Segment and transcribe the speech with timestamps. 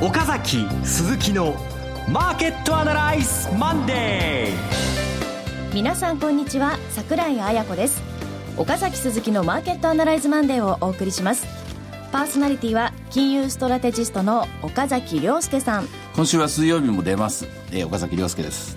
[0.00, 1.56] 岡崎鈴木の
[2.08, 8.00] マーケットアナライズマンデー皆さんこんにちは桜井彩子です。
[8.56, 11.48] 岡崎鈴木のマーケットアナライズマンデーをお送りします。
[12.12, 15.88] パーソナリティは金融ストラテジストの岡崎良介さん。
[16.14, 18.76] 今週は水曜日も出ます、えー、岡崎良介です。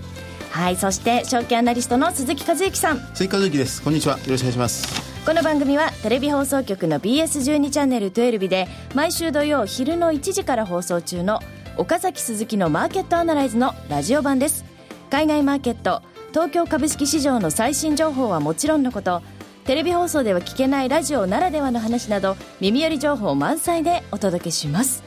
[0.50, 3.00] はいそして証券アナリストの鈴木一之さん。
[3.14, 3.84] 鈴木一之です。
[3.84, 4.18] こんにちは。
[4.18, 5.12] よろしくお願いします。
[5.24, 11.40] この番組はテレビ放送局の BS12 チャンネル12で毎週土曜昼の1時から放送中の
[11.78, 14.66] 岡崎鈴木のマーケットアナライズのラジオ版です。
[15.12, 19.22] 海外マーケット東京株式市場の最新情報はもちろんのこと。
[19.66, 25.04] テレビ放送では聞けないラジオならではの話など耳寄り情報満載でお届けします。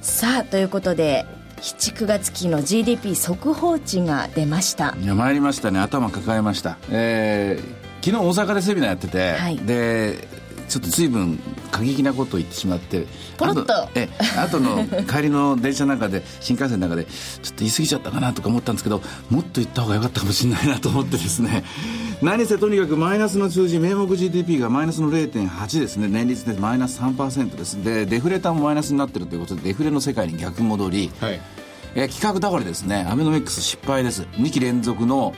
[0.00, 1.26] さあということで
[1.60, 6.76] 79月期の GDP 速報値が出ましたいや参りましたね頭抱えました。
[6.90, 10.26] えー、昨日大阪でセミナーやってて、はい、で
[10.68, 11.38] ちょっと随分
[11.70, 13.88] 過激なことを言ってしまってポロッと。
[13.94, 14.08] え
[14.38, 21.64] 後の帰りの電車の中で 新幹線の中でちょっと言い過ぎちゃったかなとか思ったんですけどもっと言った方が良かったかもしれないなと思ってですね。
[22.22, 26.08] 何せとにかくマイナスの数字名目 GDP がマイナスの0.8ですね。
[26.08, 27.82] 年率でマイナス3%です。
[27.84, 31.40] でデフレタもマイナスになってるということでデフレの世界に逆戻り、はい
[31.98, 34.22] えー、企画倒れですねアベノミクス失敗です。
[34.22, 35.34] 2期連続の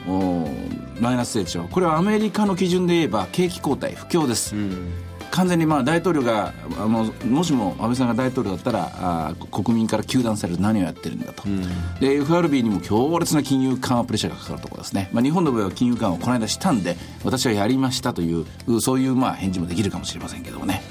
[0.99, 1.63] マイナス成長。
[1.63, 4.91] これはアメリカの基準で言えば景気後退不況です、うん。
[5.31, 10.61] 完全にまあ大統領があのもしも安倍さんが大統領だったらあ国民から糾弾される。
[10.61, 11.63] 何をやってるんだと、うん、
[11.99, 18.45] で FRB にも強烈な金融緩和プレッシャーがかかるところですね、まあ、日本の場合は金融緩和をこの間したんで私はやりましたという
[18.81, 20.83] そういうまあ返事もできるかもしれませんけどもね。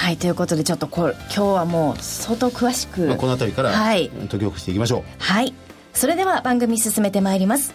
[0.00, 5.02] はいということでちょっとこ今日はもう相当詳しく、まあ、この辺りから解きほぐしていきましょう。
[5.18, 5.52] はい。
[5.92, 7.74] それでは番組進めてまいります。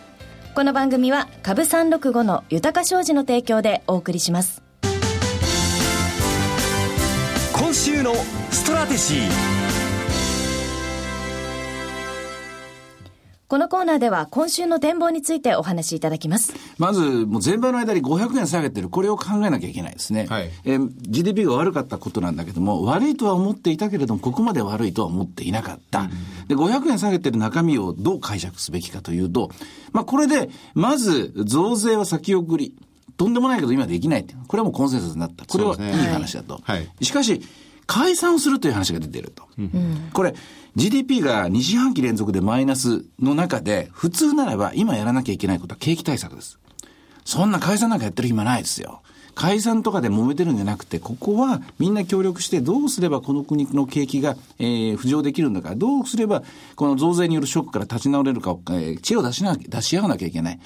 [0.55, 4.63] この番組は株365の豊か商事の提供でお送りします。
[7.53, 8.15] 今週の
[8.49, 9.54] ストラテジー
[13.47, 16.53] このコーナーでは今週の展望についてお話しいただきます。
[16.79, 20.25] まず、もう全場の間に500円下げてる、これを考えなきゃいけないですね。
[20.27, 26.01] はい、えー、GDP が悪かったことなんだけども、悪いとは思っていたけれども、ここまで悪いとは思っていなかった。
[26.01, 26.09] うん、
[26.47, 29.51] で、500円下げてる中身をどう解釈すべきかというと、
[29.91, 32.75] まあこれで、まず増税は先送り。
[33.17, 34.35] とんでもないけど今できないって。
[34.47, 35.45] これはもうコンセンサスになった。
[35.45, 36.59] これはいい話だと。
[36.63, 37.41] はい、しかし、
[37.87, 39.43] 解散するという話が出てると。
[39.57, 40.33] うん、これ、
[40.75, 46.59] GDP が2四半期連続でマイナスの中で、普通ならば今やらなきゃいけないことは景気対策です。
[47.23, 49.01] そんな解散なんかやってる暇ないですよ。
[49.35, 56.43] 解散とかで揉めてるんじゃなくて、ここはみんな協力してどうすればこの国の景気が、えー、浮上できるんだか、どうすれば
[56.75, 60.59] この増税によるショックから立ち直れるかを、えー、知恵を出しな、出し合わなきゃいけない。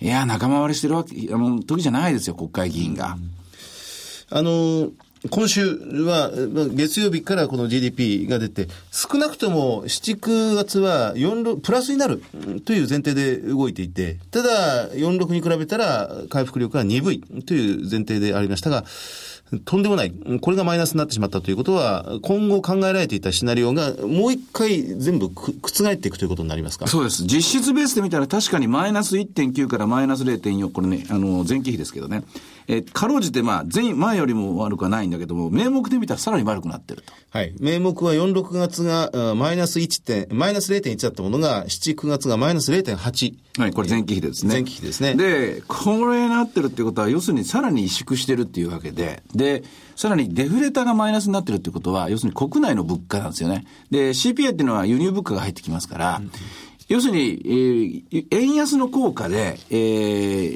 [0.00, 3.18] いや、仲間割れしてるわけ、あの、時じゃないですよ、国会議員が。
[4.30, 4.88] あの、
[5.30, 5.66] 今週
[6.04, 6.30] は、
[6.74, 12.22] 月曜日からこの GDP が出て、少なくとも7、9月は4、プラスになる
[12.66, 18.84] という前提で動いていて、ただ、4、6に比べたら回復力は鈍いという前提でありましたが、
[19.60, 20.12] とんでもない。
[20.40, 26.86] これがマイナスになってしまったということは、今後考えられていたシナリオがもう一回全部覆っていくということになりますか？
[26.86, 27.24] そうです。
[27.24, 32.24] 実質ベースで見たら確かにマイナス1.9からマイナス0.4、これね、あの、前期比ですけどね。
[32.66, 37.12] えー、かろうじてまあ、前、前よりも悪くはないんだけども、名目で見たらさらに悪くなってると。
[37.28, 37.54] はい。
[37.60, 43.34] 名目は4、6月が、マイナス1点、マイナス0.1だったものが、7、9月がマイナス0.8。
[43.58, 44.54] はい、これ前期比ですね。
[44.54, 45.14] 前期比ですね。
[45.14, 49.43] で、これになってるってことは、要するにさらに萎縮してるっていうわけで、で、
[49.96, 53.64] さらにデフレタがマイナスになってるってことは、要するに国内の物価なんですよね。
[53.90, 56.30] で、CPI っていうのは輸入物価が入ってきますから、うん
[56.88, 57.40] 要するに、
[58.12, 59.74] えー、円安の効果で、え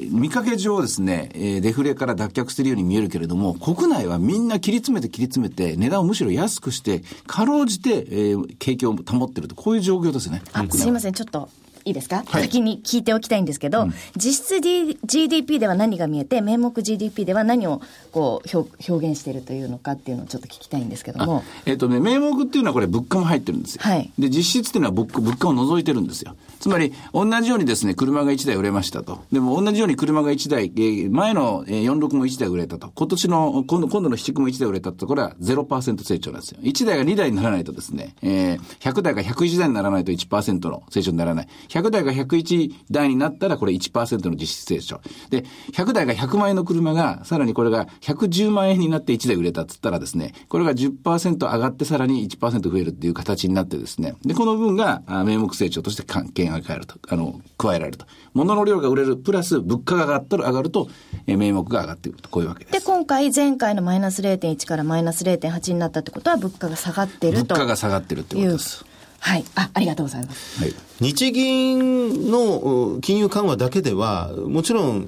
[0.05, 10.43] ー、見かけ上ですね、えー、デフレから脱却してるように見えるけれども、国内はみんな切り詰めて切り詰めて、値段をむしろ安くして、かろうじて、えー、景気を保っていると、こういう状況ですね。
[10.53, 11.49] あ、すいません、ちょっと。
[11.89, 21.43] いいですか、はい、先に聞いておきたいんですけど、うん、実質、D、GDP では何が見えて、名目 GDP では何をこう表表現しているというのかっていうのをちょっと聞きたいんですけども。
[21.65, 23.81] えっ、ー、とね、名目っていうのはこれ物価も入ってるんですよ。
[23.83, 26.35] はい、で、実質っていうのは物物価を除いてるんですよ。
[26.59, 29.21] つまり、同じようにですね、車が1台売れましたと。
[29.31, 32.91] でも同じように車が1台、えー、前の46も1台売れたと。
[32.93, 35.07] 今年の、今度、今度の7区も1台売れたと。
[35.07, 36.59] これは0%成長なんですよ。
[36.61, 41.47] 1台が2台にならないとですね、えー、100台が101台にならないと1%の成長にならない。
[41.69, 45.01] 100 100台が101台になったらこれ1%の実質成長。
[45.29, 45.43] で、
[45.73, 58.05] 100台が100万円の車が、さらにこれが110万円になって1台売れたっつったらですね、これが10%上がってさらに1%増えるっていう形になってですね、で、この分が名目成長として関係が変えると、あの、加えられると。
[58.33, 60.89] 物の量が売れる、プラス物価が上がったら上がると、
[61.25, 62.73] 名目が上がっていくと、こういうわけです。
[62.73, 67.55] で、今回前回のマイナス0.1からマイナス0.8になったってことは物価が下がってると。
[67.55, 68.88] 物価が下がってるってことです。
[69.19, 69.43] はい。
[69.55, 70.61] あ、ありがとうございます。
[70.61, 70.73] はい。
[71.01, 75.07] 日銀の金融緩和だけでは、もちろん、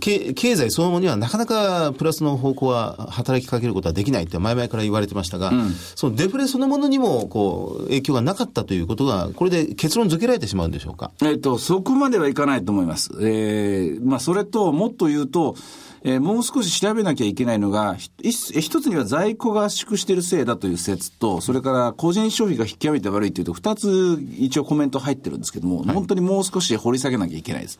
[0.00, 11.10] 経済そのものにはなかなかプラスの方向は働きかけることはできないって前々から言われてましたが、うん、そのデフレそのものにも、こう、影響がなかったということが、これで結論付けられてしまうんでしょうか？
[11.22, 13.10] えっ、と、そこまではいかないと思います。
[13.20, 15.56] ええー、まあ、それと、もっと言うと、
[16.02, 27.78] えー、もう少し調べなきゃいけないのが、一つには在庫が圧縮しているせいだという説と、それから個人消費が引き上げて悪いというと、二つ一応コメント入ってるんですけども、はい、本当にもう少し掘り下げなきゃいけないです。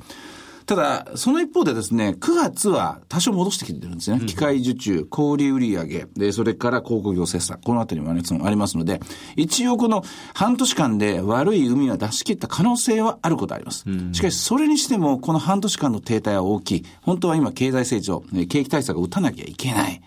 [0.68, 4.20] ただ、その一方でですね、9月は多少戻してきてるんですね。
[4.26, 9.00] 機械受注、小売売上、で、それから広告業生産、このあたりもありますので、
[9.34, 10.04] 一応この
[10.34, 13.86] 半年間で悪い海は出し切った可能性はあることあります。
[14.12, 16.84] しかし、それにしても、この半年間の停滞は大きい。
[17.00, 20.02] 本当は今、経済成長、景気対策を打たなきゃいけない。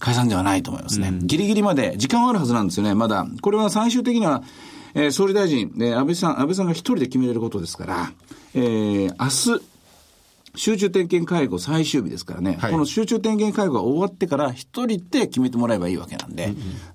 [0.00, 1.12] 解散ではないと思いますね。
[1.22, 3.28] ギリギリまで時間はあるはずなんですよね、まだ。
[3.40, 4.42] これは最終的には、
[4.94, 8.12] えー、総理大臣、えー、安倍さん、安倍さんが一人で決めれることですから、
[8.54, 9.73] えー、明日、
[10.56, 16.48] 集中点検会合最終日ですからね、はい、この集中点検会合が終わってから一人で決めてもらえばいいわけなんで、う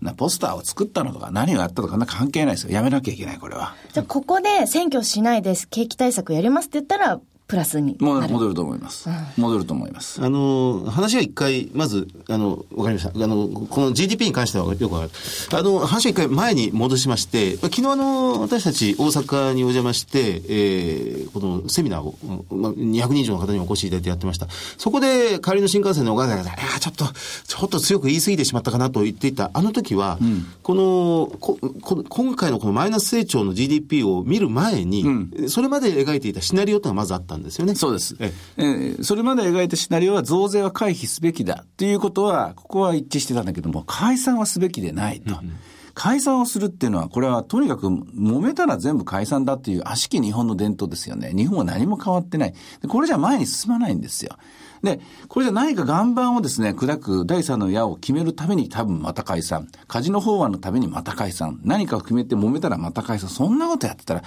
[0.06, 2.72] んうん、ポスターを作ったのとか何があったとかな関係ないですよ。
[2.72, 3.76] やめなきゃいけない、これは。
[3.94, 9.10] じゃあ、ここで選挙しないです、景気対策やりますって言ったら、プラスにも戻ると思います。
[9.36, 10.24] 戻ると思います。
[10.24, 13.24] あの、話は一回、まず、あの、わかりました。
[13.24, 15.60] あの、この GDP に関してはよくわかる。
[15.60, 22.20] あの、話は一回前に戻しまして、昨日あの、私たち大阪にお邪魔して、えー、このセミナーを、
[22.52, 24.46] まあ、200人以上の方にお越しいただいてやってました。
[24.78, 27.06] そこで、帰りの新幹線のお母さんが、いや、ちょっと、
[27.48, 37.76] ちょっと強く言い過ぎてしまったかなと言っていた、あの時は、うん、このここ、今回のこのマイナス成長の GDP を見る前に、うん、それまで描いていたシナリオというのがまずあったんですよね。
[37.76, 38.16] そうです。
[38.20, 45.36] ええそれまで描いたシナリオは増税は回避すべきだということは、ここは一致してたんだけども、解散はすべきでないと。
[45.36, 45.54] うん
[46.00, 51.34] 解散をするっていうのは、これはとにかく揉めたら全部解散だっていう悪しき日本の伝統ですよね。
[51.36, 52.54] 日本は何も変わってない。
[52.88, 54.38] これじゃ前に進まないんですよ。
[54.82, 59.68] で、これじゃ何か岩盤をですね、砕く第三の矢を決めるために多分また解散。
[59.90, 61.60] カジノ法案のためにまた解散。
[61.66, 63.28] 何かを決めて揉めたらまた解散。
[63.30, 64.24] そんなことやってたら、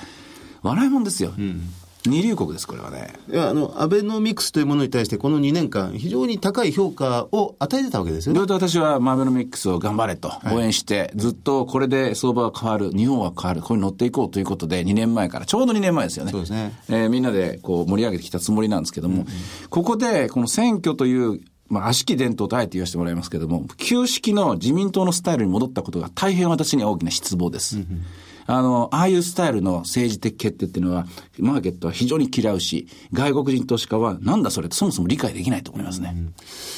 [0.62, 1.32] 笑いもんですよ。
[1.38, 1.62] うん
[2.06, 3.14] 二流国です、これはね。
[3.31, 8.40] いや、あの、アベノミクスというものに対して、この2年間、非常に高い評価を与えてたわけですよね。
[8.40, 16.32] ずっと私は、アベノミクスを頑張れと応援して、はい、ずっとこれで相場が変わる、日本は変わる、ここに乗っていこうということで、2年前から、ちょうど2年前ですよね。
[16.32, 16.72] そうですね。
[16.88, 19.26] えー、みんなでこう盛り上げてきたつもりなんですけども、うんうん、
[19.70, 27.76] ここで、この選挙という、まあ、悪しき伝統とあえて言わせてもらいますけれども、旧式の自民党のスタイルに戻ったことが大変私には大きな失望です。
[27.76, 28.05] うんうん
[28.47, 31.06] あの、ああいうスタイルの政治的決定っていうのは、
[31.39, 36.15] マーケットは非常に嫌うし、外国人投資家はなんだそれってそもそも理解できないと思いますね。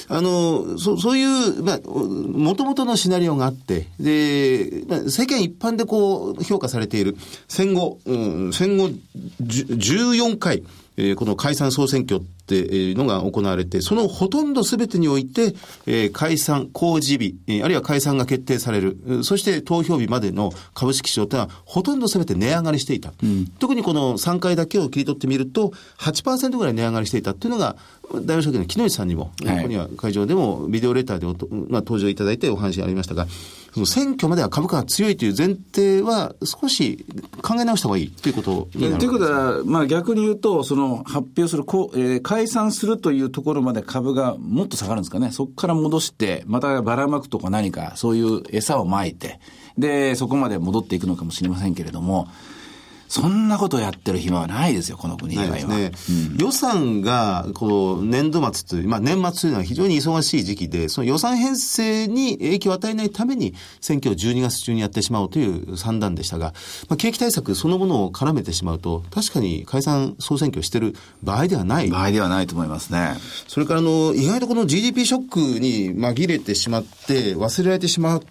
[0.09, 7.17] あの、そそういう、まあ、もともとのシナリオがあって、で、まあ、世間一般でこう、評価されている
[7.49, 8.91] 戦後、うん、戦後
[9.43, 10.63] 14回、
[10.97, 15.55] えー、この解散総選挙っていうのが行われて、そのほとんど全てにおいて、
[15.87, 23.13] えー、解散、公示日、えー、あるいは解散が決定される、そして投票日までの株式市場というのは、ほとんど全て値上がりしていた。
[23.23, 27.77] うん、特にこの3回だけを切り取ってみると、8%ぐらい値上がりしていたっていうのが、
[28.21, 33.27] 大和証券の木内さんにも、はい、ここには会場でもビデオレターでまあ、登場いただいてお話ありましたが、
[33.73, 37.05] その選挙までは株価が強いという前提は少し
[37.43, 45.33] 考え直した方がいいということになるということは、まあ逆に言うと、その発表する、こうえー、解散するというところまで株がもっと下がるんですかね。
[45.33, 49.41] そこから戻して、またばらまくとか何か、そういう餌をまいて、
[49.77, 52.29] で、そこまで戻っていくのかもしれませんけれども、
[53.09, 55.69] そんなことやってる暇はないですよ、この国以外は。
[55.69, 66.55] ねうん、予算が、こう、年度末という、まあ年末というのは非常に忙しい時期で、その予算編成に影響を与えないために、選挙を12月中にやってしまおうという算段でしたが、
[66.89, 71.89] まあ景気対策そのものを絡めてしまうと、確かに解散総選挙してる場合ではない。
[71.89, 73.17] 場合ではないと思いますね。
[73.49, 78.23] それから、あの、意外とこの GDP ショックに紛れてしまって、忘れられてしまう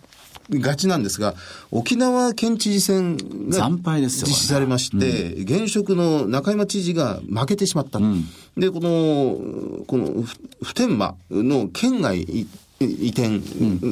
[0.49, 1.35] がちなんですが、
[1.71, 3.17] 沖縄県知事選
[3.49, 7.99] が実施されまして、現職の中山知事が負けてしまった。
[7.99, 8.25] うん、
[8.57, 10.23] で、この、この
[10.61, 13.39] 普天間の県外移転、うん、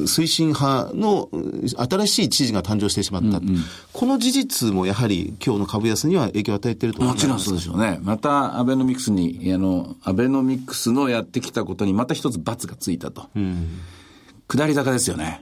[0.04, 1.28] 推進派の
[1.76, 3.56] 新しい知事が誕生してしまった、うんうん、
[3.92, 7.98] この事実もやはり今日の株安には影響を与えているともちろんそうでしょうね。
[8.02, 13.28] またアベノミクスに、あの、アベノミクスのやってきたことにまた一つ罰がついたと。
[13.34, 13.80] うん
[14.52, 15.40] 下り坂ですよね。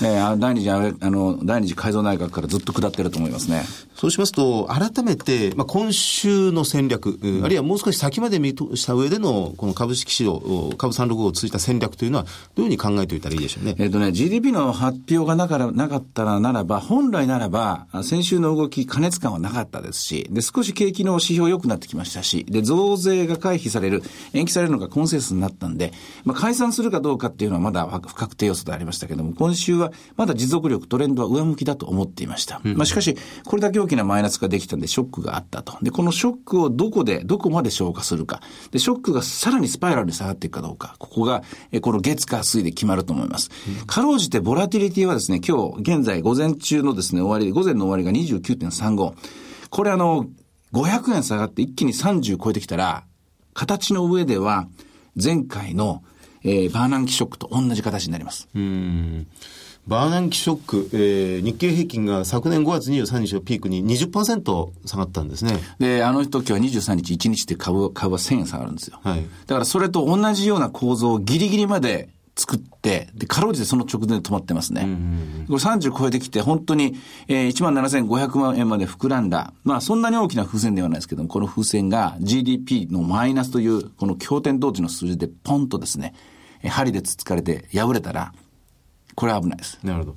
[0.00, 3.62] ね第二次、あの、第二次改造内閣からずっと下ってると思いますね。
[3.94, 10.40] そうしますと、改めて、まあ、今週の戦略、うん、あるいはもう少し先まで見通した上での、この株式市場、
[10.76, 13.76] 株365を通じた戦略というのは、どういうふうに考えておいたらいいでしょうね？
[13.78, 24.02] えっ、とね、GDP の発表がなからなかったらならば、本来ならば、先週の動き、過熱感はなかったですし、で、少し景気の指標良くなってきましたし、で、増税が回避される、
[24.32, 25.92] 延期されるのがコンセンサスになったんで、
[26.24, 32.60] まあ、解散するかどうかっていうのはまだ不確定要素でありましたけど、ども、今週はまだ持続力、トレンドは上向きだと思っていました。
[32.64, 35.78] まあ、しかし、これだけ大きなマイナスができたんで、ショックがあったと。
[35.82, 38.40] で、このショックをどこで、どこまで消化するか。
[38.70, 40.96] で、ショックがさらにスパイラルに下がっていくかどうか。
[40.98, 43.50] ここが、えこの月火水で決まると思います。
[43.86, 49.14] かろうじて、ボラティリティはですね、今日、現在、午前中のですね、終わり、午前の終わりが29.35。
[49.70, 50.26] これあの、
[50.72, 53.04] 500円下がって一気に30超えてきたら、
[53.54, 54.68] 形の上では、
[55.20, 56.02] 前回の
[56.44, 58.48] えー、バーナンキショックと同じ形になります。
[58.54, 59.26] うん
[59.86, 65.58] バーナンキショック、えー、日経平均が昨年5月23日をピークに20%下がったんですね。
[65.78, 69.00] で、あの時は23日、1日で株株は1000円下がるんですよ。
[69.02, 69.24] はい。
[69.46, 74.82] だからそれと同じような構造をギリギリまで作って、で、かろうじてその直前で止まってますね。
[75.46, 76.94] これ30超えてきて、本当に、
[77.28, 79.52] えー、1万7500万円まで膨らんだ。
[79.64, 86.14] まあ、そんなに大きな風船ではないですけども、この風船が GDP のマイナスという、この経典同値の数字でポンとですね、
[86.68, 88.32] 針でつつかれて破れたら、
[89.20, 89.78] これは危ないです。
[89.82, 90.16] なるほど。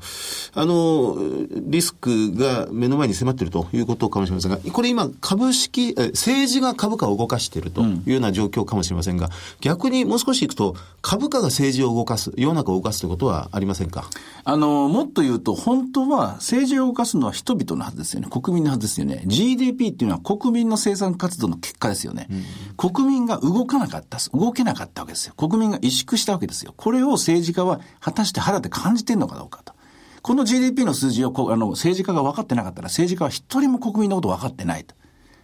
[0.54, 1.18] あの、
[1.52, 14.06] リスクが目の前に迫っているということかもしれませんが、これ今、株式、政治が株価を動かしているというような状況かもしれませんが、うん、逆にもう少しいくと、株価が政治を動かす、世の中を動かすということはありませんか？
[14.46, 18.30] あの、もっと言うと、本当は政治を動かすのは人々のはずですよね。
[18.32, 19.24] 国民のはずですよね。
[19.26, 22.28] GDP っていうのは国民の生産活動の結果ですよね。
[22.32, 25.34] うん、国民が動かなかった、動けなかったわけですよ。
[25.36, 26.74] 国民が萎縮したわけですよ。
[26.78, 29.74] これを政治家は果たして肌で感じてんのかどうかと。
[30.22, 34.96] この GDP の数字をあの政治家が分かってなかったら政治家は一人も国民のこと分かってないと。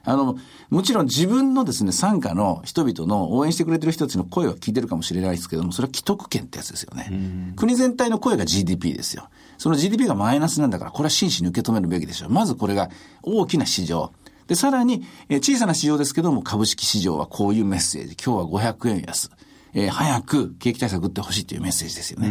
[0.05, 0.37] あの、
[0.69, 7.53] もちろん自分のですね、参加の人々の応援してくれてる人たちの声は聞いてるかもしれないですけども、それは既得権ってやつですよね。
[7.57, 9.29] 国全体の声が GDP ですよ。
[9.57, 12.29] その GDP がマイナスなんだから、これは真摯に受け止めるべきでしょう。
[12.29, 12.89] まずこれが
[13.21, 14.13] 大きな市場。
[14.47, 18.15] で、さらに、え小さな市場ですけども、株式市場はこういうメッセージ。
[18.15, 19.29] 今日は500円安。
[19.73, 22.29] えー、早く景気対策打ってほしいというメッセージですよね。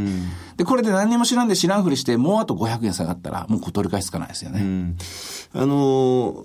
[0.57, 4.95] で、これで何にも知らんで知らんふりして、もうあと500円下がったら、もう取り返しつかないですよね。
[5.55, 6.45] あの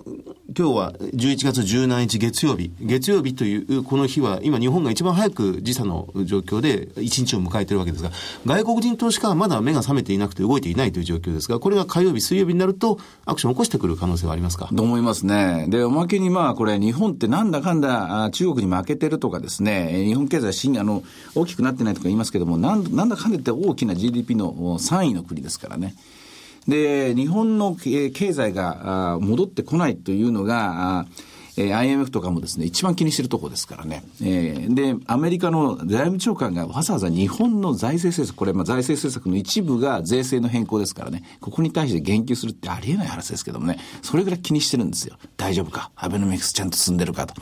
[0.56, 2.72] 今日は11月17日月曜日。
[2.80, 8.10] 月曜日というこの日は、今日本が一番早く時差の状況で一日を迎えているわけですが、
[8.46, 14.68] 外国人投資家はまだ目が覚めていなくて動いていないという状況ですが、これが火曜日、水曜日になると、アクションを起こしてくる可能性はありますか？
[14.74, 15.66] と思いますね。
[15.68, 21.02] で、おまけにまあ、これ、日本ってなんだかんだ中国に負けてるとかですね、日本経済新、あの、
[21.34, 25.94] 大きくなってないとか言いますけども、なんなんだかんだ言って大きな GDP の3位の国ですからね。
[26.68, 31.06] で、日本の経済が戻ってこないというのが、
[31.56, 34.02] え、IMF とかもですね、一番気にしてるところですからね。
[34.20, 45.16] え、で、アメリカの財務長官がわざわざ日本の財政政策、これ、まあ財政政策の一部が税制の変更ですからね、ここに対して言及するってありえない話ですけどもね、それぐらい気にしてるんですよ。
[45.36, 45.92] 大丈夫か？
[45.94, 47.34] アベノミクスちゃんと進んでるかと。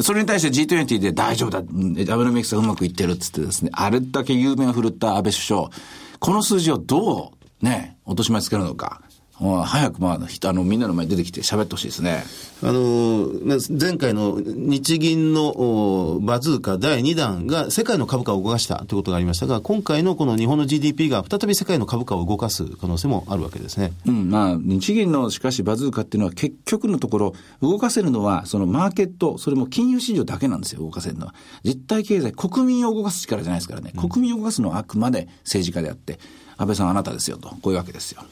[0.00, 5.70] それに対して G20 で大丈夫だ、アベノミクスがうまくいってるっつってですね、あれだけ有名を振るった安倍首相、
[6.18, 7.32] この数字をど
[7.62, 9.02] うね、落とし前つけるのか。
[9.40, 12.24] 早くまあ、あの、みんなの前に出てきて喋ってほしいですね。
[12.62, 13.30] あの、
[13.70, 23.92] 前回の日銀のバズーカ第2弾が世界の株価を動かしたということがありましたが、今回のこの日本の GDP が再び世界の株価を動かす可能性もあるわけですね。
[24.06, 27.32] うん、まあ、日銀のしかしバズーカっていうのは結局のところ、
[27.62, 31.34] 動かせるのはそのマーケット、それも金融市場だけなんですよ、動かせるのは。
[31.64, 33.94] 実体経済、国民を動かす力じゃないですからね。
[33.96, 36.18] 国民を動かすのはあくまで政治家であって、
[36.58, 38.22] 安倍さんあなたですよと、こういうわけですよ。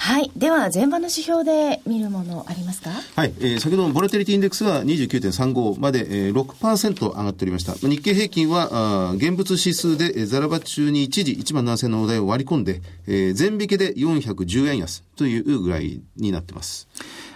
[0.00, 0.30] はい。
[0.36, 2.90] では、前場の指標で見るものありますか？
[3.16, 3.34] はい。
[3.40, 7.74] えー、先ほどのボラテリティインデックスは29.35まで、えー、6%上がっておりました。
[7.74, 16.86] 日経平均は、あ現物指数で、えー、ザラバ中に一時1万7000のお題を割り込んで、えー、全引けで410円安というぐらいになってます。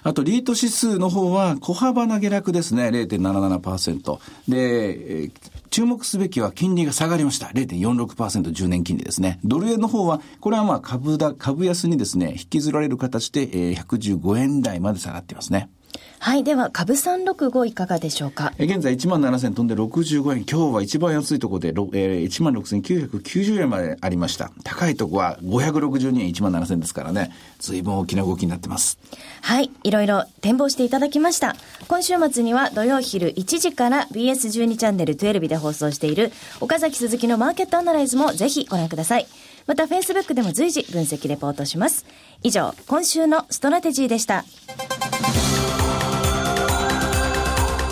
[0.04, 4.18] あと、リート指数の方は小幅な下落ですね、0.77%。
[4.48, 5.30] で、
[5.72, 7.46] 注目すべきは金利が下がりました。
[7.46, 9.40] 0.46%、10年金利ですね。
[9.42, 15.70] ドル円の方は、これはまあ株だ、株安にですね、引きずられる形で、えー、115円台まで下がっていますね。
[16.18, 16.44] はい。
[16.44, 18.52] では、株365いかがでしょうか？
[18.58, 20.44] え現在1万7000飛んで65円。
[20.48, 24.52] 今日は一番安いところで、えー、1万6990円までありました。
[24.62, 27.32] 高いとこは562円1万7000ですからね。
[27.58, 28.98] 随分大きな動きになってます。
[29.40, 29.70] はい。
[29.82, 31.56] いろいろ展望していただきました。
[31.88, 36.30] 今週末には土曜昼1時から BS12 チャンネル12で放送している
[36.60, 39.26] 岡崎鈴木のマーケットアナライズもぜひご覧ください。
[39.66, 42.04] また Facebook でも随時分析レポートします。
[42.44, 44.44] 以上、今週のストラテジーでした。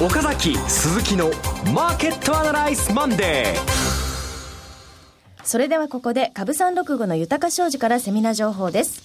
[0.03, 1.27] 岡崎鈴木の
[1.75, 9.03] マーケットアナライズマンデーそれではここで株365の豊商事からセミナー情報です。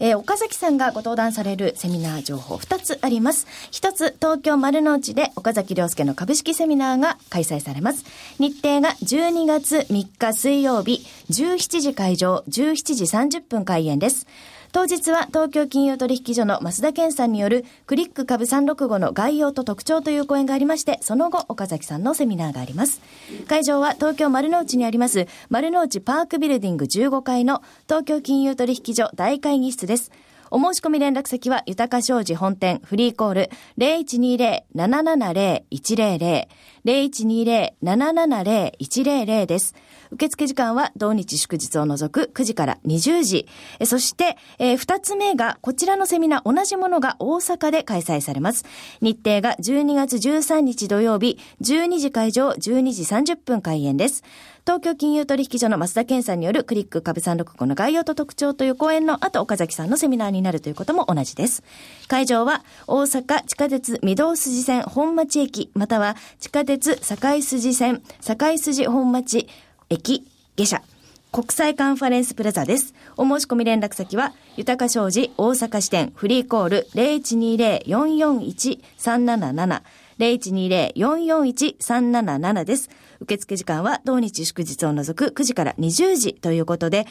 [0.00, 3.46] えー、岡崎さんがご登壇されるセミナー情報2つあります。
[3.72, 8.06] 1つ、東京丸の内で岡崎亮介の株式セミナーが開催されます。
[8.38, 13.04] 日程が12月3日水曜日、17時会場、17時
[13.38, 14.26] 30分開演です。
[14.74, 23.00] 当日は東京金融取引所の増田健さんによるクリック株365の概要と特徴という講演がありまして、その後岡崎さんのセミナーがあります。
[23.46, 30.10] 会場は東京丸の内にあります丸の内パークビルディング15階の東京金融取引所大会議室です。
[30.50, 36.48] お申し込み連絡先は、豊か商事本店フリーコール0120-770-100
[36.84, 39.76] 0120-770-100です。
[40.14, 43.48] 受付時間は同日祝日を除く9時から20時。
[43.84, 48.64] そして、えー、2つ目が、こちらのセミナー、同じものが大阪で開催されます。
[49.00, 54.22] 日程が12月13日土曜日、12時会場、12時30分開演です。
[54.66, 61.62] 東京金融取引所の増田健さんによるクリック株365の概要と特徴という講演の後、岡崎さんのセミナーになるということも同じです。
[62.08, 69.48] 会場は大阪地下鉄御堂筋線本町駅、または地下鉄堺筋線堺筋本町
[69.94, 70.82] 駅下車。
[71.30, 72.94] 国際カンファレンスプラザです。
[73.16, 79.82] お申し込み連絡先は、豊か商事大阪支店フリーコール0120-441-377
[80.18, 82.90] 0120-441-377です。
[83.20, 87.06] 受付時間は同日祝日を除く9時から20時ということで、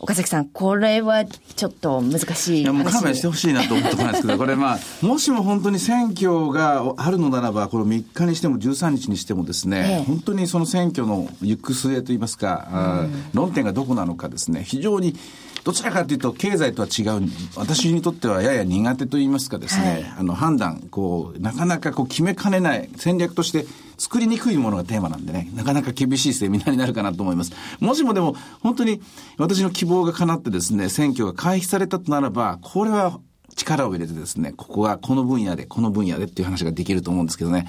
[0.00, 15.16] 岡崎さん、これはちょっと難しいいや、もう勘弁してほしいなと思ってたんですけど、これまあ、もしも本当に選挙があるのならば、この3日にしても13日にしてもですね、ええ、本当にその選挙の行く末といいますか、うん、論点がどこなのかですね、非常に
[15.68, 23.66] どちらかというと経済とは違う私にとってはやや苦手と言いますかですね、はい、あの判断こうなかなかこう決めかねない戦略として
[23.98, 27.52] 作りにくいものがテーマなんでねなかなか厳しいセミナーになるかなと思います。
[27.80, 29.02] もしもでも本当に
[29.36, 33.20] 私の希望が叶ってですね選挙が回避されたとならばこれは
[33.54, 37.68] 力を入れてですねここがこの分野でこの分野でっていう話ができると思うんですけどね。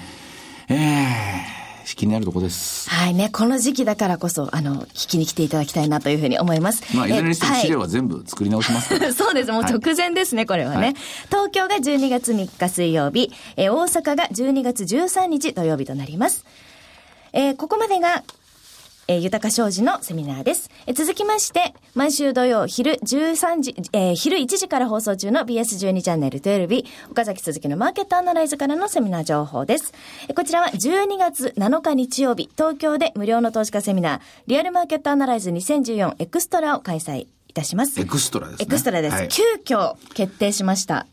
[0.70, 1.59] ええー
[1.96, 2.88] 気になるところです。
[2.90, 6.96] はいね、この時期だからこそ、あの、聞きに来ていただきたいなというふうに思います。
[6.96, 9.12] まあ、いずれにしても資料は全部作り直しますから。
[9.14, 9.52] そうです。
[9.52, 10.94] もう直前ですね、はい、これはね、はい、
[11.28, 16.44] 東京が12月3日水曜日、えー、大阪が12月13日土曜日となります。
[17.32, 18.24] えー、ここまでが
[19.10, 20.70] えー、豊商事のセミナーです。
[20.86, 29.92] えー、続きまして、毎週土曜昼13時、えー、昼1時から放送中の BS12 チャンネル12、岡崎鈴木のマーケットアナライズからのセミナー情報です。
[30.28, 38.00] えー、こちらは12月7日日曜日、東京で無料の投資家セミナー、リアルマーケットアナライズ2014エクストラを開催いたします。
[38.00, 38.66] エクストラですね。
[38.68, 39.16] エクストラです。
[39.16, 41.08] はい、急遽決定しました。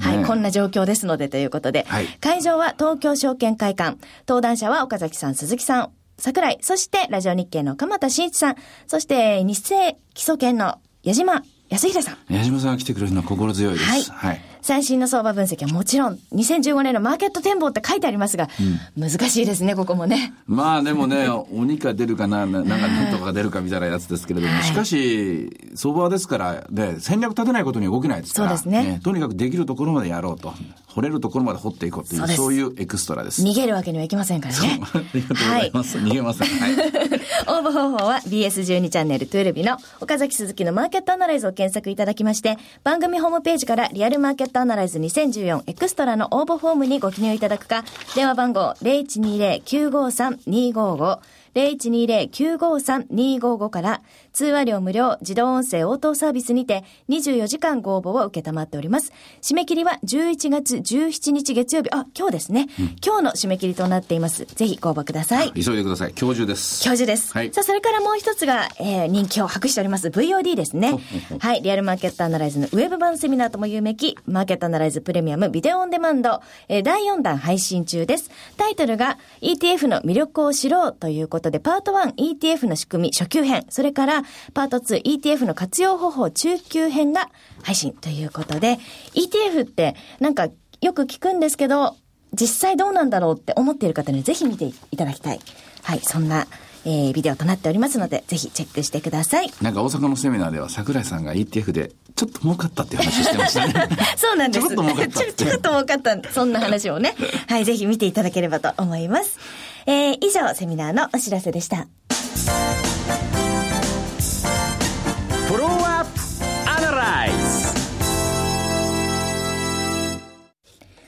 [0.00, 12.34] はい、こんな状況ですのでということで、はい、会場は東京証券会館、登壇者は岡崎さん、鈴木さん、桜井、そしてラジオ日経の鎌田新一さん、そして日清基礎研の矢島康平さん。
[12.34, 13.84] 矢島さんが来てくれるのは心強いです。
[13.84, 14.02] はい。
[14.02, 18.48] はい、最新の相場分析はもちろん、2015年のマーケット展望って書いてありますが、
[18.96, 20.34] うん、難しいですね、ここもね。
[20.48, 30.52] まあでもね、鬼か出るかな、なんかなんとか出るかみたいなやつですけれども、はい、しかし、相場ですから、ね、戦略立てないことに動けないですから、そうですね、ね、とにかくできるところまでやろうと。
[30.96, 33.42] 掘れるところまで掘っていこうという、そういうエクストラです。
[33.42, 34.80] 逃げるわけにはいきませんからね。
[34.94, 35.98] ありがとうございます。
[35.98, 36.48] はい、逃げません。
[36.48, 36.72] はい。
[37.48, 51.18] 応募方法は BS12 チャンネル12の岡崎鈴木のマーケットアナライズを検索いただきまして、番組ホームページからリアルマーケットアナライズ2014エクストラの応募フォームにご記入いただくか、電話番号0120-953-255
[51.56, 54.02] 0120-953-255から。
[54.36, 59.10] 通話料無料自動音声応答サービスにて24時間ご応募を受けたまっております。
[59.40, 62.68] 締め切りは11月17日月曜日、あ、今日ですね。
[62.78, 64.44] うん、今日の締め切りとなっています。
[64.44, 65.52] ぜひご応募ください。
[65.54, 66.12] 急いでください。
[66.20, 66.84] 今日中です。
[66.84, 67.32] 今日中です。
[67.32, 67.50] はい。
[67.54, 70.98] さあ、それからもう一つが、えー、人気を博しております VOD ですね。
[71.38, 71.62] はい。
[71.62, 78.30] リアルマーケットアナライズのウェブ版セミナーとも言うべき、マーケットアナライズプレミアムビデオオンデマンド、えー、第4弾配信中です。
[78.58, 87.30] タイトルが ETF の魅力を知ろうということで、パート 1ETF の仕組み初級編、それからパート 2ETF の活用方法中級編が
[87.62, 88.78] 配信ということで、
[89.14, 90.48] ETF ってなんか
[90.80, 91.96] よく聞くんですけど、
[92.32, 95.40] 実際どうなんだろうって思っている方にぜひ見ていただきたい。
[95.82, 96.46] はい、そんな、
[96.84, 99.50] えー、ビデオとなっておりますので、ぜひチェックしてください。
[99.62, 103.88] なんか大阪のセミナーでは桜井さんが ETF でちょっと儲かったって話してましたね。
[104.16, 104.66] そうなんです。
[104.66, 106.32] ちょっと儲かったちょっと儲かった。
[106.32, 107.14] そんな話をね。
[107.48, 109.38] はい、ぜひ見ていただければと思います。
[109.86, 111.86] えー、以上、セミナーのお知らせでした。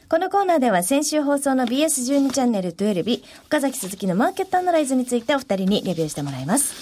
[0.09, 6.73] このコーナーでは先週放送の BS12 チャンネル12日、岡崎鈴木のマーケットアナライズについてお二人にレビューしてもらいます。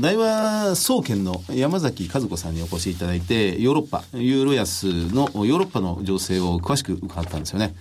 [0.00, 7.76] 大和総研の山崎和子さんにお越しいただいて、ヨーロッパ、ユーロ安のヨーロッパの情勢を詳しく伺ったんですよね。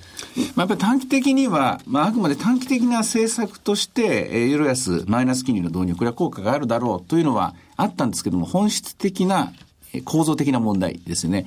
[0.56, 9.52] まあ、やっぱり短期的には、まあ、あくまで短期的な政策として、ユーロ安、マイナス金利の導入、これは効果があるだろうというのはあったんですけども、本質的な
[10.04, 11.46] 構造的な問題ですね。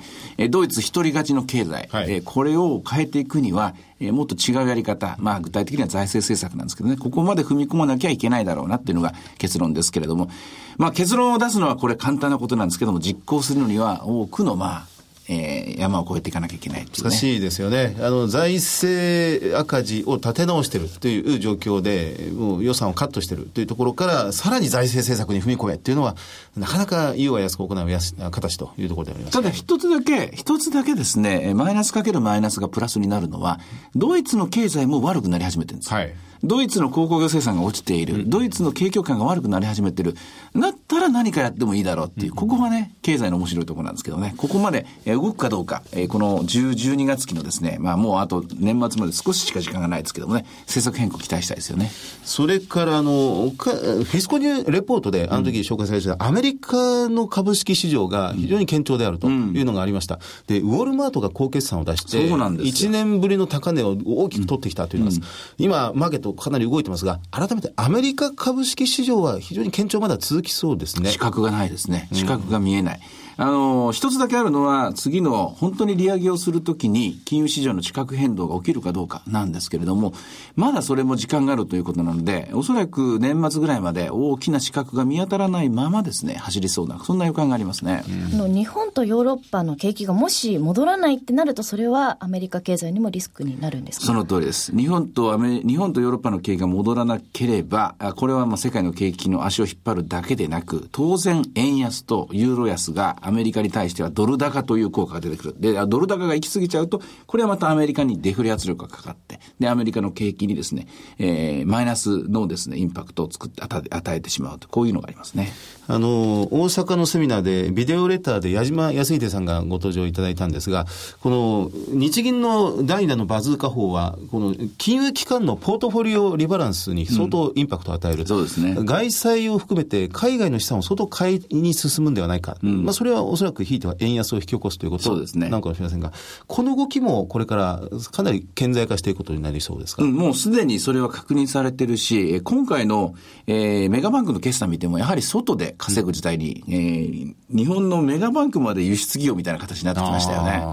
[0.49, 10.29] ドイツ一人勝ちの経済、はい、これを変えていくには、もっと違うやり方、まあ具体的には財政政策なんですけどね、ここまで踏み込まなきゃいけないだろうなっていうのが結論ですけれども、
[10.77, 14.87] まあ結論を出すのはこれ簡単なことなんですけども、実行するのには多くのまあ、
[15.31, 17.95] えー、山を越えていかなきゃいけないい、ね、難しいですよね。
[17.99, 26.15] あの、財政赤字を立て直してるという状況で、もう予算をカットしてるというところから、さらに財政政策に踏み込めっていうのは、
[26.57, 33.59] なかなか言うは安く行うやす形というところであります、ね、ただ一つだけ、一つだけですね、マイナスかけるマイナスがプラスになるのは、
[33.95, 35.93] ドイツの経済も悪くなり始めてるんです。
[35.93, 36.13] はい。
[36.43, 40.15] ドイツの鉱工業生産が落ちている、ドイツの景況感が悪くなり始めてる、
[40.55, 51.91] だったら何かやってもいいだろうっていう、ここがね、経済の面白いところなんですけどね、ここまで動くかどうか、えこの10、12月期のですね、まあもうあと年末まで少ししか時間がないですけどもね、政策変更期待したいですよね。
[52.23, 60.19] それからあの、フィスコニューレポートであの時紹介された、アメリカの株式市場が非常に堅調であるというのがありました。
[60.47, 65.23] で、ウォルマートが高決算を出して、そうなんです1年ぶりの高値を大きく取ってきたというのが、うん、
[65.57, 71.09] 今、マーケットかなり動いてますが、が、改めてアメリカ株式市場は非常に堅調まだ続きそうですね。
[71.09, 72.07] 資格がないですね。
[72.11, 72.99] 資格が見えない。
[73.13, 80.13] うんあの、一つだけあるのは、次の本当に利上げをするときに、金融市場の地殻変動が起きるかどうかなんですけれども、
[80.57, 88.03] まだそれも時間があるということなので、おそらく年末ぐらいまで大きな資格が見当たらないままですね、走りそうな、そんな予感がありますね。
[88.33, 94.07] あの日本とヨーロッパの景気がもし戻らないってなると、それはアメリカ経済にもリスクになるんですか？
[94.07, 94.75] その通りです。
[94.75, 105.55] 日本とアメ、日本とヨーロッパの景気が戻らなければ、これはまあ世界の景気の足を引っ張るだけでなく、当然円安とユーロ安がアメリカに対してはドル高という効果が出てくる。
[105.59, 110.87] で、ドル高が行き過ぎちゃうと、これはまたアメリカにデフレ圧力がかかって、で、アメリカの景気にですね、
[111.19, 115.53] えー、マイナスのですね、インパクトを作って、与えてしまうと、こういうのがありますね。
[115.87, 120.85] あの、大阪のセミナーで、ビデオレターで矢島康秀さんがご登場いただいたんですが、
[121.21, 128.21] この、日銀の代打のバズーカ法は、この、金融機関のポートフォリオリバランスに相当インパクトを与える。
[128.21, 128.75] うん、そうですね。
[128.77, 132.57] 外債を含めて、海外の資産を相当買いに進むんではないか。
[132.61, 136.15] うん、まあ、それはおそらくひいては円安を引き起こすということなのかもしれませんが、ね、
[136.47, 143.15] この動きもこれからかなり顕在化していくことになりそうですか、うん、もうすでにそれは確認されてるし、今回の、
[143.47, 150.63] えー、メガバンクの決算見ても、やはり外で稼ぐ時代に、うん、えー、日本のメガバンクまで輸出企業みたいな形になってきましたよね。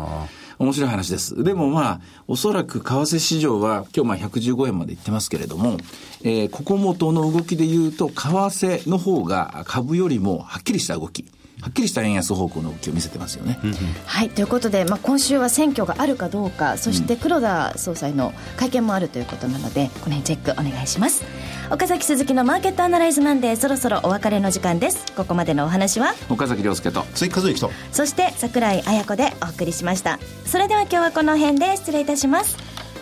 [0.59, 1.43] 面白い話です。
[1.43, 5.77] でもまあ、おそらく為替市場は、今日まあ115円までいってますけれども、
[6.23, 11.27] えー、ここ元の動きで言うと、為替の方が株よりもはっきりした動き。
[11.67, 13.59] はっきりした円安方向の動きを見せてますよね。
[14.05, 21.25] はいということで、まあ、今週は選挙があるかどうかそして黒田総裁の会見もあるということなので、この辺チェックお願いします。
[21.69, 25.13] 岡崎鈴木のマーケットアナライズなんでそろそろお別れの時間です。
[25.17, 26.15] ここまでのお話は？
[26.31, 27.73] 岡崎亮介と追加和之と。
[27.91, 30.21] そして櫻井彩子でお送りしました。
[30.45, 32.57] それでは今日はこの辺で失礼いたします。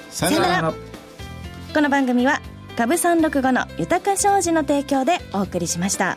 [0.09, 0.72] さよなら。
[1.74, 2.40] この番組は
[2.79, 6.16] 株三六五の豊か商事の提供でお送りしました。